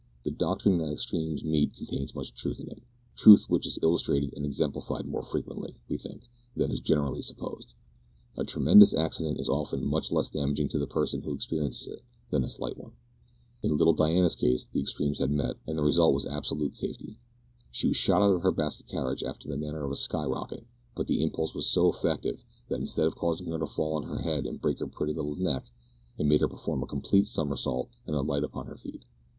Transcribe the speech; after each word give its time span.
The 0.23 0.31
doctrine 0.31 0.79
that 0.79 0.91
extremes 0.91 1.43
meet 1.43 1.75
contains 1.75 2.15
much 2.15 2.33
truth 2.33 2.59
in 2.59 2.67
it 2.69 2.81
truth 3.15 3.45
which 3.49 3.67
is 3.67 3.77
illustrated 3.83 4.33
and 4.35 4.43
exemplified 4.43 5.05
more 5.05 5.21
frequently, 5.21 5.75
we 5.87 5.99
think, 5.99 6.27
than 6.55 6.71
is 6.71 6.79
generally 6.79 7.21
supposed. 7.21 7.75
A 8.35 8.43
tremendous 8.43 8.95
accident 8.95 9.39
is 9.39 9.47
often 9.47 9.85
much 9.85 10.11
less 10.11 10.31
damaging 10.31 10.69
to 10.69 10.79
the 10.79 10.87
person 10.87 11.21
who 11.21 11.35
experiences 11.35 11.85
it 11.85 12.01
than 12.31 12.43
a 12.43 12.49
slight 12.49 12.79
one. 12.79 12.93
In 13.61 13.77
little 13.77 13.93
Diana's 13.93 14.35
case, 14.35 14.65
the 14.65 14.79
extremes 14.81 15.19
had 15.19 15.29
met, 15.29 15.57
and 15.67 15.77
the 15.77 15.83
result 15.83 16.15
was 16.15 16.25
absolute 16.25 16.75
safety. 16.75 17.19
She 17.69 17.85
was 17.89 17.97
shot 17.97 18.23
out 18.23 18.33
of 18.33 18.41
her 18.41 18.51
basket 18.51 18.87
carriage 18.87 19.21
after 19.23 19.47
the 19.47 19.55
manner 19.55 19.85
of 19.85 19.91
a 19.91 19.95
sky 19.95 20.25
rocket, 20.25 20.65
but 20.95 21.05
the 21.05 21.21
impulse 21.21 21.53
was 21.53 21.69
so 21.69 21.93
effective 21.93 22.43
that, 22.69 22.79
instead 22.79 23.05
of 23.05 23.15
causing 23.15 23.45
her 23.51 23.59
to 23.59 23.67
fall 23.67 23.97
on 23.97 24.03
her 24.09 24.17
head 24.23 24.47
and 24.47 24.59
break 24.59 24.79
her 24.79 24.87
pretty 24.87 25.13
little 25.13 25.35
neck, 25.35 25.65
it 26.17 26.25
made 26.25 26.41
her 26.41 26.47
perform 26.49 26.81
a 26.81 26.87
complete 26.87 27.27
somersault, 27.27 27.91
and 28.07 28.15
alight 28.15 28.43
upon 28.43 28.65
her 28.65 28.77
feet. 28.77 29.03